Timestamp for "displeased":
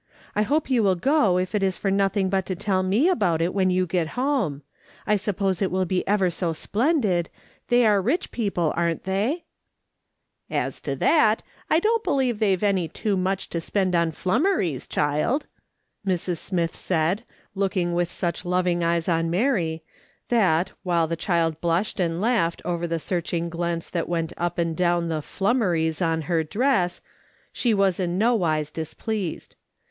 28.71-29.55